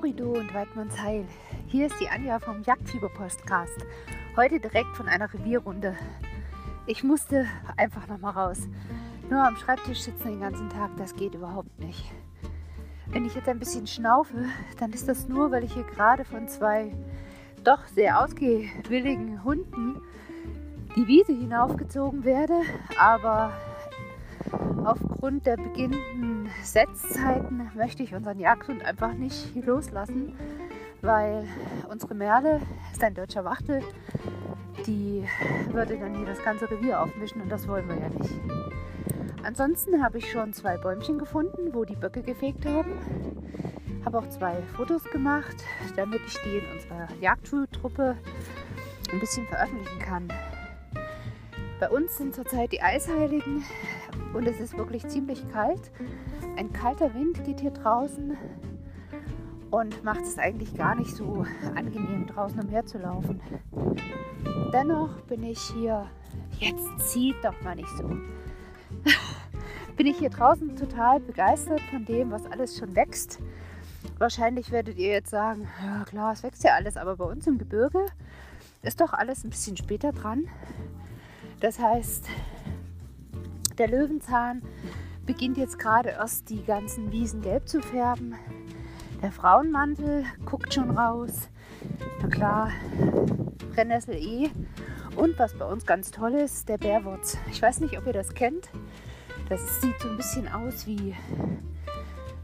[0.00, 1.26] Horido und Weidmannsheil.
[1.66, 3.84] Hier ist die Anja vom Jagdfieber-Podcast.
[4.34, 5.94] Heute direkt von einer Revierrunde.
[6.86, 7.44] Ich musste
[7.76, 8.66] einfach noch mal raus.
[9.28, 12.10] Nur am Schreibtisch sitzen den ganzen Tag, das geht überhaupt nicht.
[13.08, 14.46] Wenn ich jetzt ein bisschen schnaufe,
[14.78, 16.96] dann ist das nur, weil ich hier gerade von zwei
[17.62, 20.00] doch sehr ausgewilligen Hunden
[20.96, 22.62] die Wiese hinaufgezogen werde.
[22.98, 23.52] Aber
[24.84, 30.34] aufgrund der beginnenden Setzzeiten möchte ich unseren Jagdhund einfach nicht loslassen,
[31.02, 31.46] weil
[31.88, 32.60] unsere Merle
[32.92, 33.82] ist ein deutscher Wachtel,
[34.86, 35.24] die
[35.72, 38.34] würde dann hier das ganze Revier aufmischen und das wollen wir ja nicht.
[39.42, 42.92] Ansonsten habe ich schon zwei Bäumchen gefunden, wo die Böcke gefegt haben.
[44.04, 45.56] Habe auch zwei Fotos gemacht,
[45.96, 48.16] damit ich die in unserer Jagdtruppe
[49.12, 50.28] ein bisschen veröffentlichen kann.
[51.80, 53.64] Bei uns sind zurzeit die Eisheiligen
[54.34, 55.90] und es ist wirklich ziemlich kalt.
[56.56, 58.36] Ein kalter Wind geht hier draußen
[59.70, 63.40] und macht es eigentlich gar nicht so angenehm, draußen umherzulaufen.
[64.72, 66.06] Dennoch bin ich hier,
[66.58, 68.08] jetzt zieht doch mal nicht so,
[69.96, 73.38] bin ich hier draußen total begeistert von dem, was alles schon wächst.
[74.18, 77.58] Wahrscheinlich werdet ihr jetzt sagen, ja klar, es wächst ja alles, aber bei uns im
[77.58, 78.06] Gebirge
[78.82, 80.48] ist doch alles ein bisschen später dran.
[81.60, 82.26] Das heißt,
[83.80, 84.60] der Löwenzahn
[85.24, 88.34] beginnt jetzt gerade erst die ganzen Wiesen gelb zu färben.
[89.22, 91.48] Der Frauenmantel guckt schon raus.
[92.20, 92.72] Na klar,
[93.74, 94.50] Brennnessel eh.
[95.16, 97.38] Und was bei uns ganz toll ist, der Bärwurz.
[97.50, 98.68] Ich weiß nicht, ob ihr das kennt.
[99.48, 101.14] Das sieht so ein bisschen aus wie,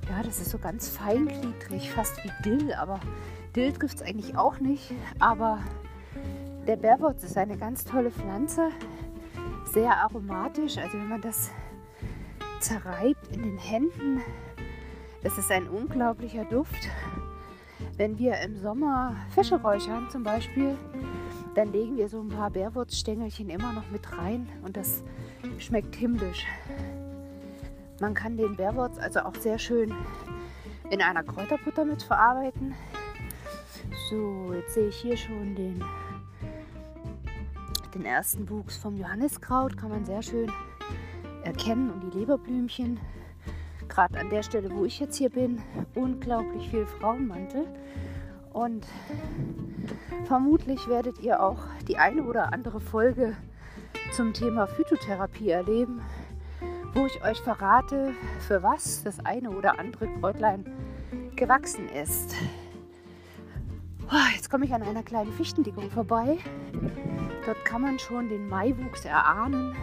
[0.08, 2.72] ja, das ist so ganz feingliedrig, fast wie Dill.
[2.72, 2.98] Aber
[3.54, 4.90] Dill trifft es eigentlich auch nicht.
[5.18, 5.58] Aber
[6.66, 8.70] der Bärwurz ist eine ganz tolle Pflanze
[9.72, 10.78] sehr aromatisch.
[10.78, 11.50] Also wenn man das
[12.60, 14.22] zerreibt in den Händen,
[15.22, 16.88] das ist ein unglaublicher Duft.
[17.96, 20.76] Wenn wir im Sommer Fische räuchern zum Beispiel,
[21.54, 25.02] dann legen wir so ein paar Bärwurzstängelchen immer noch mit rein und das
[25.58, 26.44] schmeckt himmlisch.
[28.00, 29.94] Man kann den Bärwurz also auch sehr schön
[30.90, 32.74] in einer Kräuterbutter mit verarbeiten.
[34.10, 35.82] So, jetzt sehe ich hier schon den
[37.96, 40.52] den ersten Wuchs vom Johanniskraut kann man sehr schön
[41.44, 43.00] erkennen und die Leberblümchen.
[43.88, 45.62] Gerade an der Stelle, wo ich jetzt hier bin,
[45.94, 47.66] unglaublich viel Frauenmantel.
[48.52, 48.86] Und
[50.26, 53.34] vermutlich werdet ihr auch die eine oder andere Folge
[54.12, 56.02] zum Thema Phytotherapie erleben,
[56.92, 60.66] wo ich euch verrate, für was das eine oder andere Kräutlein
[61.34, 62.34] gewachsen ist.
[64.34, 66.38] Jetzt komme ich an einer kleinen Fichtendickung vorbei.
[67.46, 69.76] Dort kann man schon den Maiwuchs erahnen.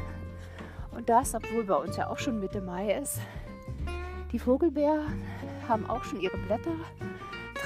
[0.91, 3.19] Und das, obwohl bei uns ja auch schon Mitte Mai ist.
[4.33, 5.23] Die Vogelbeeren
[5.67, 6.75] haben auch schon ihre Blätter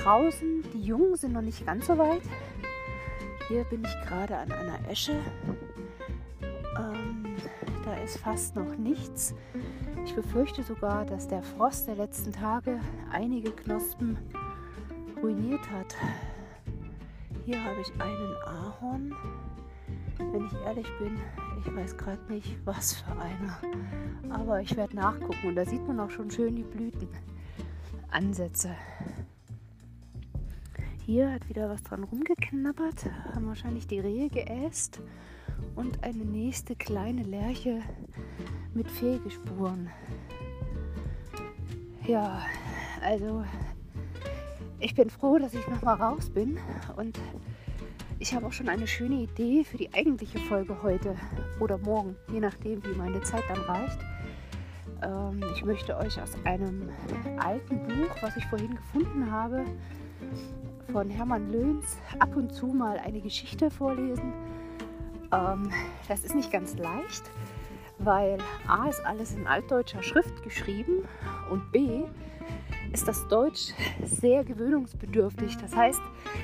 [0.03, 0.63] draußen.
[0.74, 2.22] Die Jungen sind noch nicht ganz so weit.
[3.47, 5.19] Hier bin ich gerade an einer Esche.
[6.78, 7.36] Ähm,
[7.84, 9.34] da ist fast noch nichts.
[10.06, 12.80] Ich befürchte sogar, dass der Frost der letzten Tage
[13.12, 14.18] einige Knospen
[15.22, 15.96] ruiniert hat.
[17.46, 19.16] Hier habe ich einen Ahorn.
[20.19, 21.19] Wenn ich ehrlich bin,
[21.59, 23.59] ich weiß gerade nicht, was für einer.
[24.29, 28.75] Aber ich werde nachgucken und da sieht man auch schon schön die Blütenansätze.
[31.06, 35.01] Hier hat wieder was dran rumgeknabbert, haben wahrscheinlich die Rehe geäst
[35.75, 37.81] und eine nächste kleine Lerche
[38.73, 39.89] mit Fegespuren.
[42.06, 42.41] Ja,
[43.01, 43.45] also
[44.79, 46.57] ich bin froh, dass ich noch mal raus bin
[46.97, 47.17] und
[48.27, 51.15] ich habe auch schon eine schöne Idee für die eigentliche Folge heute
[51.61, 53.99] oder morgen, je nachdem, wie meine Zeit dann reicht.
[55.01, 56.89] Ähm, ich möchte euch aus einem
[57.38, 59.63] alten Buch, was ich vorhin gefunden habe,
[60.91, 64.33] von Hermann Löhns ab und zu mal eine Geschichte vorlesen.
[65.31, 65.71] Ähm,
[66.09, 67.31] das ist nicht ganz leicht,
[67.97, 71.07] weil A ist alles in altdeutscher Schrift geschrieben
[71.50, 72.03] und B
[72.94, 73.74] ist das Deutsch
[74.04, 75.57] sehr gewöhnungsbedürftig.
[75.57, 76.01] Das heißt,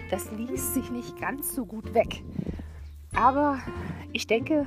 [0.10, 2.24] das liest sich nicht ganz so gut weg.
[3.16, 3.60] Aber
[4.12, 4.66] ich denke,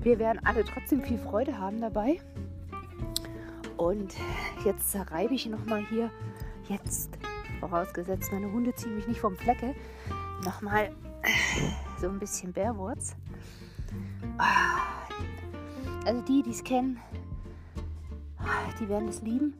[0.00, 2.20] wir werden alle trotzdem viel Freude haben dabei.
[3.76, 4.14] Und
[4.64, 6.10] jetzt zerreibe ich nochmal hier,
[6.68, 7.10] jetzt
[7.60, 9.74] vorausgesetzt, meine Hunde ziehen mich nicht vom Flecke,
[10.44, 10.90] nochmal
[12.00, 13.14] so ein bisschen Bärwurz.
[16.04, 16.98] Also die, die es kennen,
[18.80, 19.54] die werden es lieben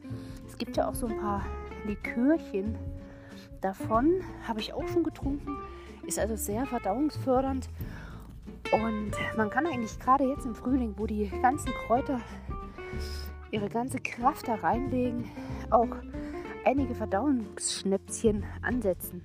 [0.59, 1.43] gibt ja auch so ein paar
[1.85, 2.77] Likörchen
[3.61, 4.21] davon.
[4.47, 5.57] Habe ich auch schon getrunken.
[6.05, 7.69] Ist also sehr verdauungsfördernd.
[8.71, 12.21] Und man kann eigentlich gerade jetzt im Frühling, wo die ganzen Kräuter
[13.51, 15.31] ihre ganze Kraft da reinlegen,
[15.71, 15.87] auch
[16.65, 19.23] einige Verdauungsschnäpschen ansetzen.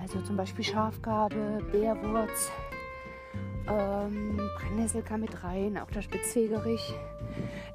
[0.00, 2.50] Also zum Beispiel Schafgarbe, Bärwurz,
[3.68, 6.94] ähm, Brennnessel kam mit rein, auch der Spitzwegerich.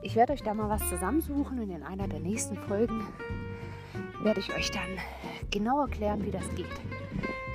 [0.01, 3.07] Ich werde euch da mal was zusammensuchen und in einer der nächsten Folgen
[4.21, 4.97] werde ich euch dann
[5.51, 6.67] genau erklären, wie das geht.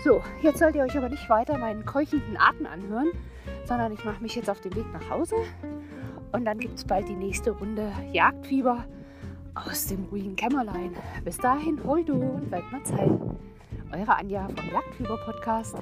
[0.02, 3.12] So, jetzt sollt ihr euch aber nicht weiter meinen keuchenden Atem anhören,
[3.64, 5.36] sondern ich mache mich jetzt auf den Weg nach Hause
[6.32, 8.84] und dann gibt es bald die nächste Runde Jagdfieber
[9.54, 10.96] aus dem ruhigen Kämmerlein.
[11.24, 12.50] Bis dahin, hol du und
[12.84, 13.10] Zeit.
[13.92, 15.76] Eure Anja vom Jagdfieber Podcast.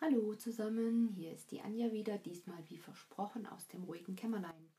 [0.00, 4.72] Hallo zusammen, hier ist die Anja wieder, diesmal wie versprochen aus dem ruhigen Kämmerlein.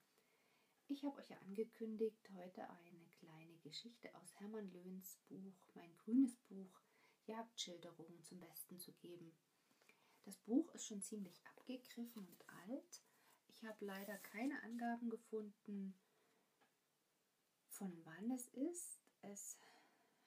[0.88, 6.38] Ich habe euch ja angekündigt, heute eine kleine Geschichte aus Hermann Löhns Buch, mein grünes
[6.48, 6.80] Buch,
[7.26, 9.36] Jagdschilderungen zum Besten zu geben.
[10.24, 13.04] Das Buch ist schon ziemlich abgegriffen und alt.
[13.48, 15.94] Ich habe leider keine Angaben gefunden,
[17.78, 19.00] von wann es ist.
[19.22, 19.58] Es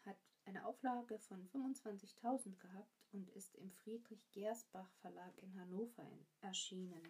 [0.04, 6.08] hat eine Auflage von 25.000 gehabt und ist im Friedrich Gersbach Verlag in Hannover
[6.42, 7.02] erschienen.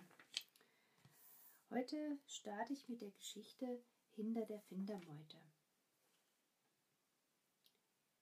[1.69, 3.83] Heute starte ich mit der Geschichte
[4.13, 5.37] Hinter der Findermeute.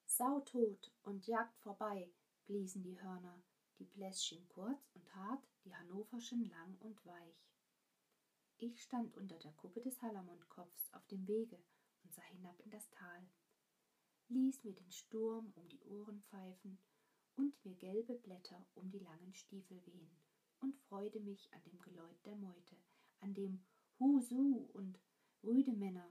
[0.07, 2.11] Sautot und Jagd vorbei,
[2.47, 3.41] bliesen die Hörner,
[3.79, 7.49] die Bläschen kurz und hart, die hannoverschen lang und weich.
[8.59, 11.59] Ich stand unter der Kuppe des Hallermondkopfs auf dem Wege
[12.09, 13.29] und sah hinab in das Tal,
[14.29, 16.79] ließ mir den Sturm um die Ohren pfeifen
[17.37, 20.11] und mir gelbe Blätter um die langen Stiefel wehen
[20.61, 22.77] und freute mich an dem Geläut der Meute,
[23.21, 23.63] an dem
[24.01, 24.99] Husu und
[25.43, 26.09] Rüdemänner,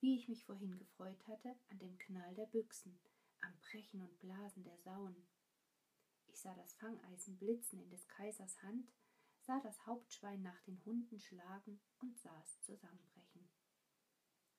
[0.00, 2.98] wie ich mich vorhin gefreut hatte, an dem Knall der Büchsen,
[3.40, 5.28] am Brechen und Blasen der Sauen.
[6.26, 8.92] Ich sah das Fangeisen blitzen in des Kaisers Hand,
[9.42, 13.48] sah das Hauptschwein nach den Hunden schlagen und sah es zusammenbrechen.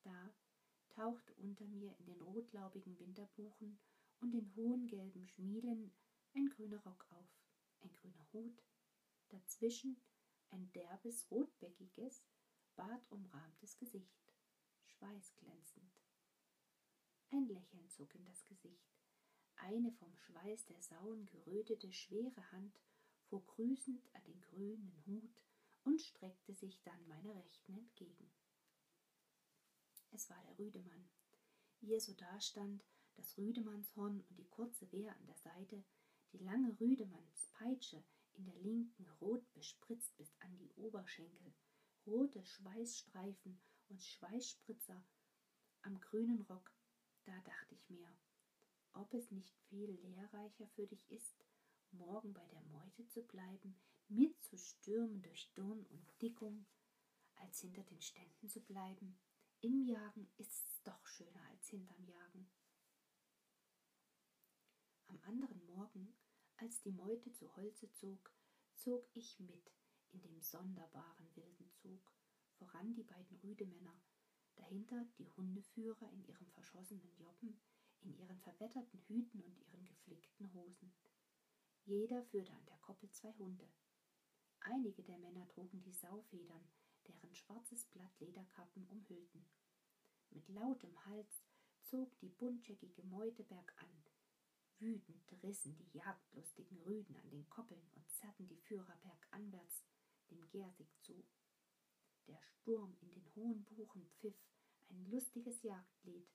[0.04, 0.34] Da
[0.98, 3.78] tauchte unter mir in den rotlaubigen Winterbuchen
[4.20, 5.92] und den hohen gelben Schmielen
[6.34, 7.30] ein grüner Rock auf,
[7.82, 8.64] ein grüner Hut,
[9.30, 10.02] dazwischen
[10.50, 12.24] ein derbes, rotbäckiges,
[12.76, 14.34] bartumrahmtes Gesicht,
[14.86, 16.02] schweißglänzend.
[17.30, 18.98] Ein Lächeln zog in das Gesicht.
[19.58, 22.80] Eine vom Schweiß der Sauen gerötete, schwere Hand
[23.26, 25.44] fuhr grüßend an den grünen Hut
[25.84, 28.32] und streckte sich dann meiner Rechten entgegen.
[30.18, 31.08] Es war der Rüdemann.
[31.80, 32.84] Wie er so dastand,
[33.18, 35.84] das Rüdemannshorn und die kurze Wehr an der Seite,
[36.34, 38.04] die lange Rüdemannspeitsche
[38.34, 41.54] in der linken rot bespritzt bis an die Oberschenkel,
[42.08, 45.06] rote Schweißstreifen und Schweißspritzer
[45.84, 46.74] am grünen Rock,
[47.26, 48.12] da dachte ich mir,
[48.94, 51.46] ob es nicht viel lehrreicher für dich ist,
[51.92, 56.66] morgen bei der Meute zu bleiben, mitzustürmen durch Dorn und Dickung,
[57.36, 59.16] als hinter den Ständen zu bleiben.
[59.62, 62.48] Im Jagen ist's doch schöner als hinterm Jagen.
[65.08, 66.16] Am anderen Morgen
[66.58, 68.32] als die Meute zu Holze zog,
[68.76, 69.72] zog ich mit
[70.10, 72.14] in dem sonderbaren wilden Zug,
[72.54, 74.00] voran die beiden Rüdemänner,
[74.56, 77.60] dahinter die Hundeführer in ihrem verschossenen Joppen,
[78.02, 80.94] in ihren verwetterten Hüten und ihren geflickten Hosen.
[81.86, 83.68] Jeder führte an der Koppel zwei Hunde.
[84.60, 86.70] Einige der Männer trugen die Saufedern,
[87.08, 89.46] deren schwarzes Blatt Lederkappen umhüllten.
[90.30, 91.44] Mit lautem Hals
[91.82, 94.04] zog die buntscheckige Meute bergan,
[94.80, 99.84] Wütend rissen die jagdlustigen Rüden an den Koppeln und zerrten die Führer berganwärts
[100.30, 101.26] dem Gersig zu.
[102.28, 104.38] Der Sturm in den hohen Buchen pfiff
[104.90, 106.30] ein lustiges Jagdlied.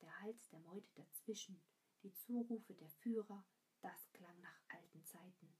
[0.00, 1.60] Der Hals der Meute dazwischen,
[2.02, 3.44] die Zurufe der Führer,
[3.82, 5.52] das klang nach alten Zeiten.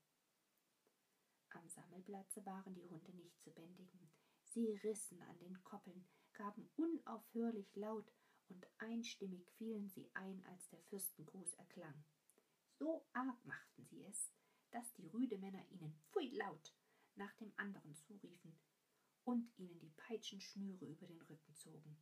[1.56, 4.10] Am Sammelplatze waren die Hunde nicht zu bändigen.
[4.44, 8.12] Sie rissen an den Koppeln, gaben unaufhörlich laut
[8.48, 12.04] und einstimmig fielen sie ein, als der Fürstengruß erklang.
[12.78, 14.30] So arg machten sie es,
[14.70, 16.74] dass die Rüdemänner ihnen pfui laut
[17.14, 18.58] nach dem anderen zuriefen
[19.24, 21.96] und ihnen die Peitschenschnüre über den Rücken zogen.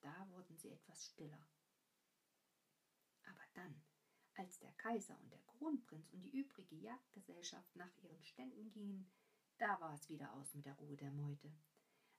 [0.00, 1.46] Da wurden sie etwas stiller.
[3.24, 3.82] Aber dann,
[4.36, 9.10] als der Kaiser und der Kronprinz und die übrige Jagdgesellschaft nach ihren Ständen gingen,
[9.58, 11.52] da war es wieder aus mit der Ruhe der Meute.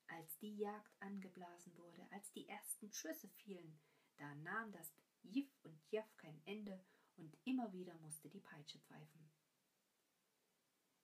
[0.08, 3.80] Als die Jagd angeblasen wurde, als die ersten Schüsse fielen,
[4.18, 6.84] da nahm das Jiff und Jaff kein Ende
[7.18, 9.30] und immer wieder musste die Peitsche pfeifen.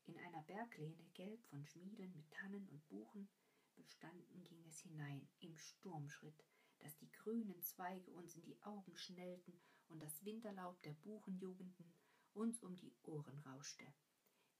[0.06, 3.30] In einer Berglehne, gelb von Schmieden mit Tannen und Buchen,
[3.76, 6.44] bestanden ging es hinein im Sturmschritt,
[6.80, 11.94] dass die grünen Zweige uns in die Augen schnellten und das Winterlaub der Buchenjugenden
[12.34, 13.86] uns um die Ohren rauschte.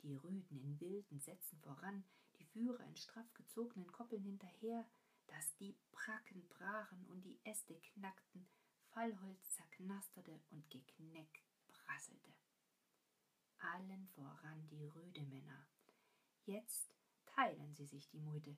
[0.02, 2.04] Die Rüden in wilden Sätzen voran,
[2.38, 4.86] die Führer in straff gezogenen Koppeln hinterher,
[5.28, 8.48] dass die Bracken brachen und die Äste knackten,
[8.92, 12.34] Fallholz zerknasterte und gekneckt prasselte.
[13.58, 15.68] Allen voran die Rüdemänner.
[16.46, 16.94] Jetzt
[17.26, 18.58] teilen sie sich die Meute.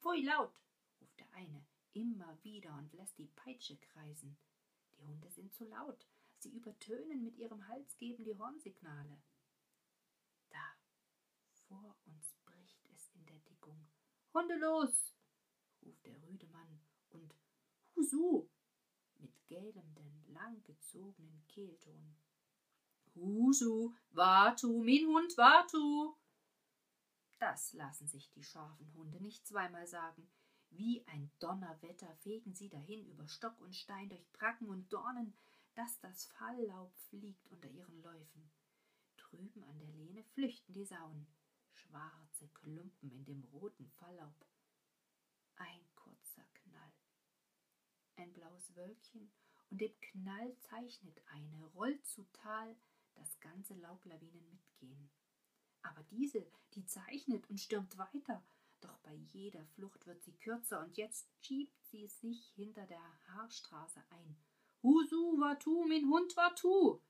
[0.00, 0.54] Pfui laut,
[1.00, 4.36] ruft der eine immer wieder und lässt die Peitsche kreisen.
[4.98, 6.06] Die Hunde sind zu laut,
[6.38, 9.22] sie übertönen mit ihrem Halsgeben die Hornsignale.
[10.50, 10.76] Da,
[11.68, 13.86] vor uns bricht es in der Dickung.
[14.32, 15.14] Hunde los!
[15.82, 17.34] ruft der rüde Mann und
[17.94, 18.48] Husu!
[19.18, 22.16] mit gellendem, langgezogenen Kehlton.
[23.14, 26.16] Husu, Watu, min Hund, Watu!
[27.38, 30.28] Das lassen sich die scharfen Hunde nicht zweimal sagen.
[30.76, 35.32] Wie ein Donnerwetter fegen sie dahin über Stock und Stein, durch Bracken und Dornen,
[35.74, 38.50] dass das Falllaub fliegt unter ihren Läufen.
[39.16, 41.28] Drüben an der Lehne flüchten die Sauen,
[41.70, 44.34] schwarze Klumpen in dem roten Falllaub.
[45.56, 46.92] Ein kurzer Knall.
[48.16, 49.30] Ein blaues Wölkchen
[49.70, 52.76] und dem Knall zeichnet eine, rollt zu Tal,
[53.14, 55.08] das ganze Laublawinen mitgehen.
[55.82, 58.42] Aber diese, die zeichnet und stürmt weiter,
[58.84, 64.02] doch bei jeder Flucht wird sie kürzer und jetzt schiebt sie sich hinter der Haarstraße
[64.10, 64.36] ein.
[64.82, 67.00] Husu watu, min Hund watu,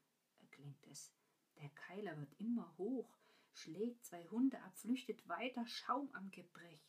[0.41, 1.13] erklingt es.
[1.57, 3.19] Der Keiler wird immer hoch,
[3.53, 6.81] schlägt zwei Hunde ab, flüchtet weiter, Schaum am Gebrech.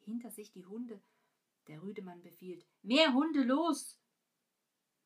[0.00, 1.00] Hinter sich die Hunde.
[1.68, 4.00] Der Rüdemann befiehlt: Mehr Hunde los!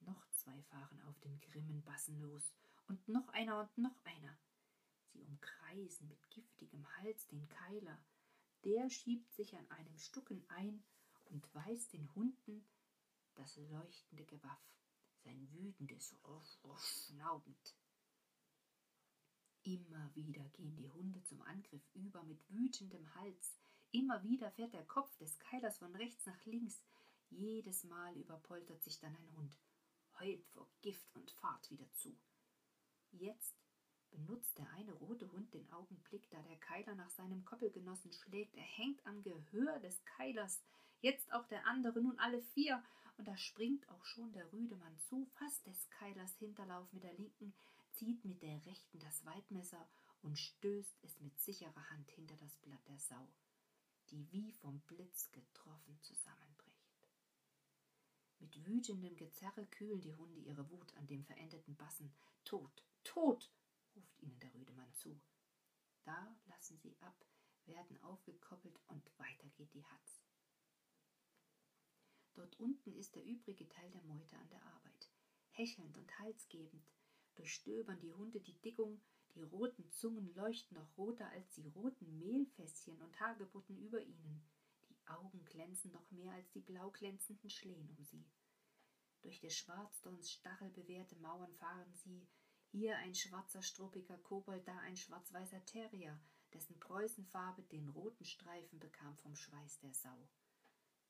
[0.01, 2.55] Noch zwei fahren auf den grimmen Bassen los,
[2.89, 4.39] und noch einer und noch einer.
[5.13, 7.99] Sie umkreisen mit giftigem Hals den Keiler.
[8.65, 10.83] Der schiebt sich an einem Stucken ein
[11.27, 12.67] und weist den Hunden
[13.35, 14.77] das leuchtende Gewaff,
[15.25, 17.77] sein wütendes Ruff, Ruff schnaubend.
[19.63, 23.59] Immer wieder gehen die Hunde zum Angriff über mit wütendem Hals.
[23.91, 26.83] Immer wieder fährt der Kopf des Keilers von rechts nach links.
[27.31, 29.59] Jedes Mal überpoltert sich dann ein Hund,
[30.21, 32.17] heult vor Gift und fahrt wieder zu.
[33.11, 33.57] Jetzt
[34.17, 38.55] benutzt der eine rote Hund den Augenblick, da der Keiler nach seinem Koppelgenossen schlägt.
[38.57, 40.63] Er hängt am Gehör des Keilers,
[41.01, 42.83] jetzt auch der andere, nun alle vier,
[43.19, 47.55] und da springt auch schon der Rüdemann zu, fasst des Keilers Hinterlauf mit der linken,
[47.93, 49.87] zieht mit der rechten das Weidmesser
[50.23, 53.29] und stößt es mit sicherer Hand hinter das Blatt der Sau,
[54.11, 56.77] die wie vom Blitz getroffen zusammenbricht.
[58.39, 62.13] Mit wütendem Gezerre kühlen die Hunde ihre Wut an dem verendeten Bassen.
[62.45, 63.51] Tot, tot,
[63.97, 65.21] ruft ihnen der Rüdemann zu.
[66.05, 67.27] Da lassen sie ab,
[67.65, 70.23] werden aufgekoppelt und weiter geht die Hatz.
[72.35, 75.11] Dort unten ist der übrige Teil der Meute an der Arbeit.
[75.51, 76.87] Hechelnd und halsgebend
[77.35, 79.01] durchstöbern die Hunde die Dickung,
[79.35, 84.47] die roten Zungen leuchten noch roter als die roten Mehlfässchen und Hagebutten über ihnen.
[84.89, 88.27] Die Augen glänzen noch mehr als die blau glänzenden Schlehen um sie.
[89.23, 92.27] Durch des Schwarzdorns stachelbewehrte Mauern fahren sie,
[92.73, 96.19] hier ein schwarzer, struppiger Kobold, da ein schwarz-weißer Terrier,
[96.53, 100.29] dessen Preußenfarbe den roten Streifen bekam vom Schweiß der Sau.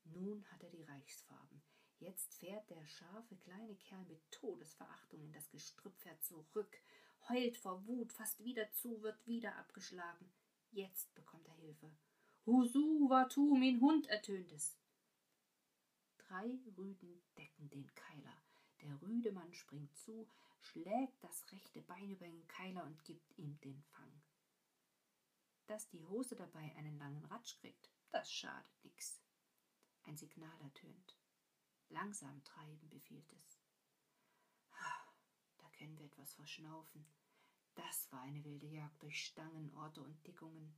[0.05, 1.61] Nun hat er die Reichsfarben.
[1.99, 6.77] Jetzt fährt der scharfe kleine Kerl mit Todesverachtung in das Gestrüpp zurück,
[7.27, 10.31] heult vor Wut, fasst wieder zu, wird wieder abgeschlagen.
[10.71, 11.91] Jetzt bekommt er Hilfe.
[12.45, 14.77] Husu, watu, min Hund, ertönt es.
[16.17, 18.37] Drei Rüden decken den Keiler.
[18.81, 23.59] Der rüde Mann springt zu, schlägt das rechte Bein über den Keiler und gibt ihm
[23.61, 24.21] den Fang.
[25.67, 29.21] Dass die Hose dabei einen langen Ratsch kriegt, das schadet nix.
[30.03, 31.17] Ein Signal ertönt.
[31.89, 33.59] Langsam treiben, befiehlt es.
[35.57, 37.05] Da können wir etwas verschnaufen.
[37.75, 40.75] Das war eine wilde Jagd durch Stangen, Orte und Dickungen.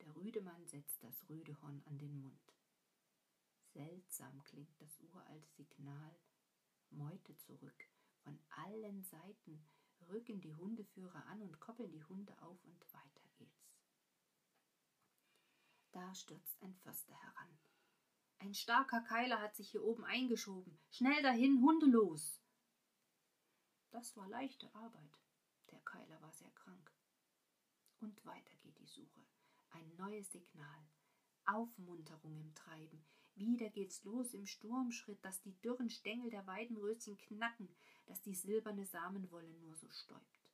[0.00, 2.54] Der rüde Mann setzt das rüde Horn an den Mund.
[3.72, 6.18] Seltsam klingt das uralte Signal,
[6.90, 7.88] Meute zurück.
[8.26, 9.64] Von allen Seiten
[10.08, 13.70] rücken die Hundeführer an und koppeln die Hunde auf und weiter geht's.
[15.92, 17.56] Da stürzt ein Förster heran.
[18.38, 20.76] Ein starker Keiler hat sich hier oben eingeschoben.
[20.90, 22.42] Schnell dahin, Hunde los!
[23.92, 25.20] Das war leichte Arbeit.
[25.70, 26.92] Der Keiler war sehr krank.
[28.00, 29.24] Und weiter geht die Suche.
[29.70, 30.88] Ein neues Signal.
[31.44, 33.06] Aufmunterung im Treiben.
[33.36, 37.68] Wieder geht's los im Sturmschritt, dass die dürren Stängel der Weidenröschen knacken,
[38.06, 40.50] dass die silberne Samenwolle nur so stäubt.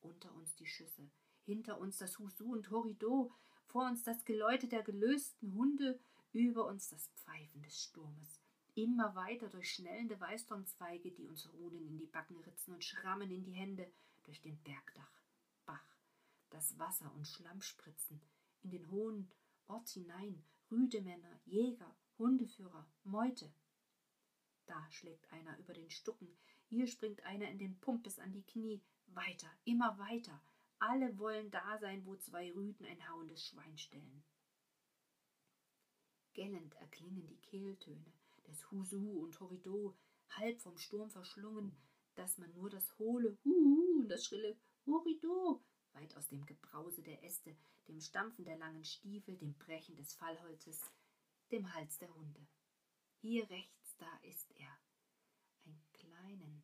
[0.00, 1.10] Unter uns die Schüsse,
[1.44, 3.32] hinter uns das Husu und Horido,
[3.66, 5.98] vor uns das Geläute der gelösten Hunde,
[6.32, 8.40] über uns das Pfeifen des Sturmes.
[8.74, 13.44] Immer weiter durch schnellende Weißdornzweige, die uns Runen in die Backen ritzen und Schrammen in
[13.44, 13.90] die Hände,
[14.24, 15.10] durch den Bergdach,
[15.64, 15.96] Bach,
[16.50, 18.20] das Wasser und Schlamm spritzen,
[18.62, 19.30] in den hohen
[19.68, 23.50] Ort hinein, rüde Männer, Jäger, Hundeführer, Meute.
[24.66, 26.28] Da schlägt einer über den Stucken,
[26.68, 30.40] hier springt einer in den Pumpes an die Knie, weiter, immer weiter.
[30.78, 34.22] Alle wollen da sein, wo zwei Rüden ein hauendes Schwein stellen.
[36.34, 38.12] Gellend erklingen die Kehltöne
[38.46, 39.96] des Husu und Horido,
[40.30, 41.76] halb vom Sturm verschlungen,
[42.14, 44.56] dass man nur das hohle Huhu und das schrille
[44.86, 45.62] Horido
[45.98, 47.56] weit aus dem Gebrause der Äste,
[47.88, 50.80] dem Stampfen der langen Stiefel, dem Brechen des Fallholzes,
[51.50, 52.46] dem Hals der Hunde.
[53.20, 54.78] Hier rechts, da ist er.
[55.64, 56.57] Ein kleinen,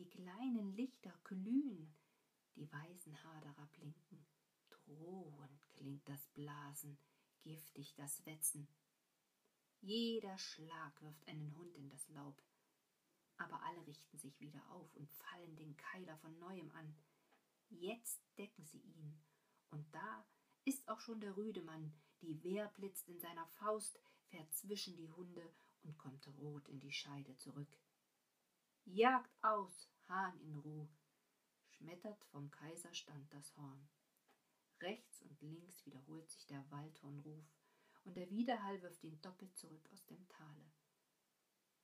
[0.00, 1.94] die kleinen Lichter glühen,
[2.56, 4.24] die weißen Haderer blinken.
[4.70, 6.98] Drohend klingt das Blasen,
[7.42, 8.66] giftig das Wetzen.
[9.82, 12.42] Jeder Schlag wirft einen Hund in das Laub.
[13.36, 16.96] Aber alle richten sich wieder auf und fallen den Keiler von neuem an.
[17.68, 19.20] Jetzt decken sie ihn,
[19.70, 20.26] und da
[20.64, 21.92] ist auch schon der Rüdemann,
[22.22, 25.52] die Wehr blitzt in seiner Faust, fährt zwischen die Hunde
[25.82, 27.78] und kommt rot in die Scheide zurück.
[28.92, 30.88] Jagd aus, Hahn in Ruh,
[31.68, 33.88] schmettert vom Kaiserstand das Horn.
[34.80, 37.46] Rechts und links wiederholt sich der Waldhornruf,
[38.04, 40.72] und der Widerhall wirft ihn doppelt zurück aus dem Tale.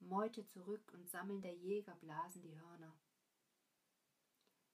[0.01, 2.99] Meute zurück und sammeln der Jäger blasen die Hörner.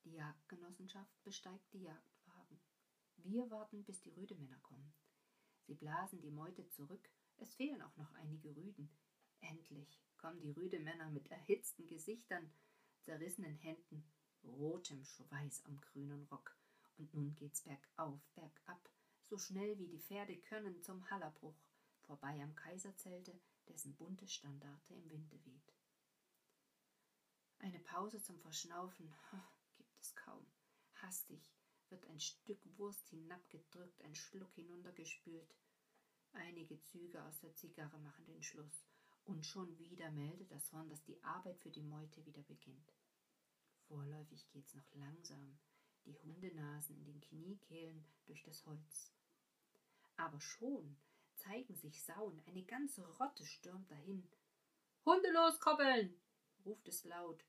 [0.04, 2.60] Die Jagdgenossenschaft besteigt die Jagdwagen.
[3.18, 4.94] Wir warten, bis die Rüdemänner kommen.
[5.66, 7.10] Sie blasen die Meute zurück.
[7.36, 8.90] Es fehlen auch noch einige Rüden.
[9.42, 12.48] Endlich kommen die Rüdemänner mit erhitzten Gesichtern,
[13.00, 14.04] zerrissenen Händen,
[14.44, 16.56] rotem Schweiß am grünen Rock.
[16.96, 18.88] Und nun geht's bergauf, bergab,
[19.24, 21.56] so schnell wie die Pferde können, zum Hallerbruch,
[22.02, 23.36] vorbei am Kaiserzelte,
[23.66, 25.74] dessen bunte Standarte im Winde weht.
[27.58, 29.12] Eine Pause zum Verschnaufen
[29.76, 30.46] gibt es kaum.
[30.94, 31.52] Hastig
[31.88, 35.56] wird ein Stück Wurst hinabgedrückt, ein Schluck hinuntergespült.
[36.32, 38.84] Einige Züge aus der Zigarre machen den Schluss,
[39.24, 42.94] und schon wieder meldet das Horn, dass die Arbeit für die Meute wieder beginnt.
[43.88, 45.58] Vorläufig geht's noch langsam,
[46.04, 49.12] die Hundenasen in den Kniekehlen durch das Holz.
[50.16, 50.96] Aber schon
[51.36, 54.28] zeigen sich Sauen, eine ganze Rotte stürmt dahin.
[55.04, 56.14] Hunde loskoppeln!
[56.64, 57.44] ruft es laut.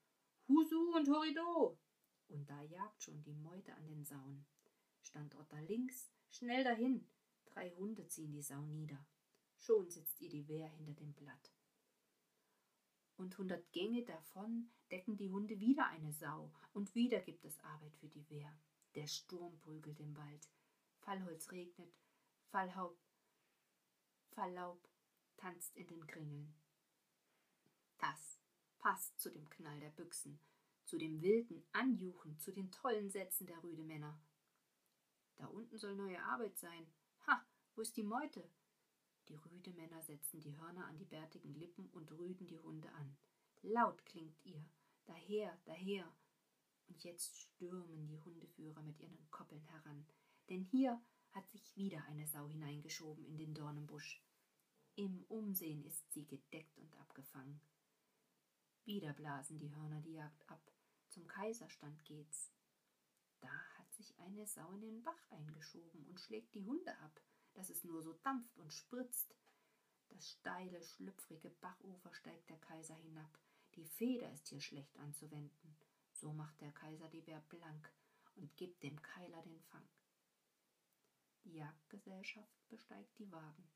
[0.47, 1.77] Husu und Horido!
[2.27, 4.45] Und da jagt schon die Meute an den Sauen.
[5.01, 7.07] Standort da links, schnell dahin.
[7.45, 9.05] Drei Hunde ziehen die Sau nieder.
[9.57, 11.53] Schon sitzt ihr die Wehr hinter dem Blatt.
[13.15, 17.95] Und hundert Gänge davon decken die Hunde wieder eine Sau, und wieder gibt es Arbeit
[17.97, 18.58] für die Wehr.
[18.95, 20.49] Der Sturm prügelt im Wald.
[20.99, 21.93] Fallholz regnet,
[22.49, 23.13] Fallhaupt,
[24.32, 24.88] Falllaub
[25.38, 26.54] tanzt in den Kringeln.
[27.97, 28.39] Das
[28.78, 30.39] passt zu dem Knall der Büchsen,
[30.84, 34.19] zu dem wilden Anjuchen, zu den tollen Sätzen der Rüdemänner.
[35.36, 36.88] Da unten soll neue Arbeit sein.
[37.28, 37.45] Ha,
[37.76, 38.49] wo ist die Meute?
[39.29, 43.15] Die Rüdemänner setzen die Hörner an die bärtigen Lippen und rüden die Hunde an.
[43.62, 44.65] Laut klingt ihr.
[45.05, 46.12] Daher, daher.
[46.88, 50.05] Und jetzt stürmen die Hundeführer mit ihren Koppeln heran.
[50.49, 54.21] Denn hier hat sich wieder eine Sau hineingeschoben in den Dornenbusch.
[54.95, 57.62] Im Umsehen ist sie gedeckt und abgefangen.
[58.86, 60.71] Wieder blasen die Hörner die Jagd ab.
[61.09, 62.51] Zum Kaiserstand geht's.
[63.39, 67.21] Da hat sich eine Sau in den Bach eingeschoben und schlägt die Hunde ab,
[67.54, 69.36] dass es nur so dampft und spritzt.
[70.10, 73.39] Das steile, schlüpfrige Bachufer steigt der Kaiser hinab.
[73.76, 75.76] Die Feder ist hier schlecht anzuwenden.
[76.12, 77.92] So macht der Kaiser die Wehr blank
[78.36, 79.88] und gibt dem Keiler den Fang.
[81.44, 83.68] Die Jagdgesellschaft besteigt die Wagen.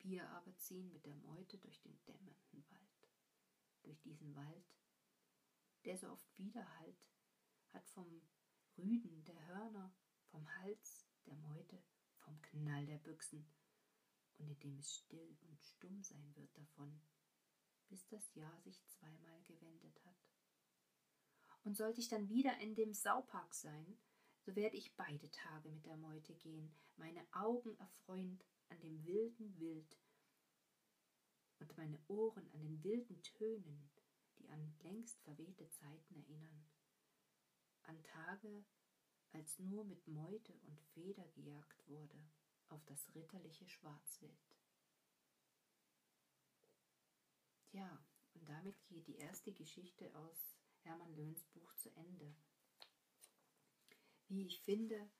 [0.00, 3.10] Wir aber ziehen mit der Meute durch den dämmernden Wald.
[3.82, 4.74] Durch diesen Wald,
[5.84, 7.10] der so oft widerhallt,
[7.72, 8.22] hat vom
[8.78, 9.92] Rüden der Hörner,
[10.30, 11.82] vom Hals der Meute,
[12.28, 13.46] vom Knall der Büchsen,
[14.36, 17.00] und in dem es still und stumm sein wird davon,
[17.88, 20.28] bis das Jahr sich zweimal gewendet hat.
[21.64, 23.98] Und sollte ich dann wieder in dem Saupark sein,
[24.40, 29.58] so werde ich beide Tage mit der Meute gehen, meine Augen erfreuend an dem wilden
[29.58, 29.98] Wild
[31.60, 33.90] und meine Ohren an den wilden Tönen,
[34.38, 36.66] die an längst verwehte Zeiten erinnern,
[37.82, 38.64] an Tage,
[39.32, 42.18] als nur mit Meute und Feder gejagt wurde
[42.68, 44.56] auf das ritterliche Schwarzwild.
[47.70, 52.34] Tja, und damit geht die erste Geschichte aus Hermann Löhns Buch zu Ende
[54.28, 55.10] wie ich finde,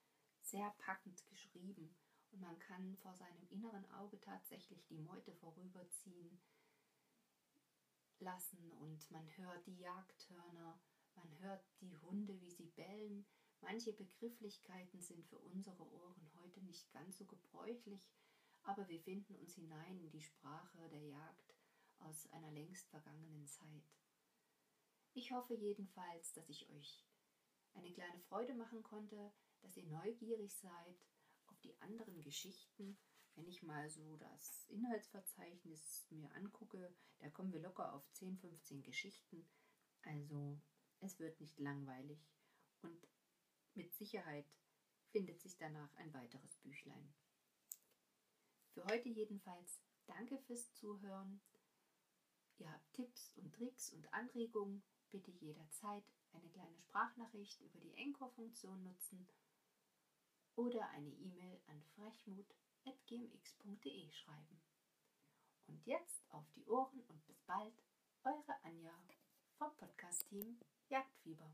[0.41, 1.95] sehr packend geschrieben
[2.31, 6.39] und man kann vor seinem inneren Auge tatsächlich die Meute vorüberziehen,
[8.19, 10.79] lassen und man hört die Jagdhörner,
[11.15, 13.25] man hört die Hunde, wie sie bellen.
[13.61, 18.09] Manche Begrifflichkeiten sind für unsere Ohren heute nicht ganz so gebräuchlich,
[18.63, 21.55] aber wir finden uns hinein in die Sprache der Jagd
[21.99, 23.95] aus einer längst vergangenen Zeit.
[25.13, 27.05] Ich hoffe jedenfalls, dass ich euch
[27.73, 31.05] eine kleine Freude machen konnte, dass ihr neugierig seid
[31.47, 32.97] auf die anderen Geschichten.
[33.35, 38.81] Wenn ich mal so das Inhaltsverzeichnis mir angucke, da kommen wir locker auf 10, 15
[38.83, 39.47] Geschichten.
[40.03, 40.59] Also
[40.99, 42.19] es wird nicht langweilig
[42.81, 43.07] und
[43.75, 44.45] mit Sicherheit
[45.11, 47.13] findet sich danach ein weiteres Büchlein.
[48.73, 51.41] Für heute jedenfalls danke fürs Zuhören.
[52.57, 56.03] Ihr habt Tipps und Tricks und Anregungen, bitte jederzeit
[56.33, 59.27] eine kleine Sprachnachricht über die Encore-Funktion nutzen
[60.55, 64.61] oder eine E-Mail an frechmut.gmx.de schreiben.
[65.67, 67.83] Und jetzt auf die Ohren und bis bald,
[68.23, 68.97] eure Anja
[69.57, 71.51] vom Podcast-Team Jagdfieber.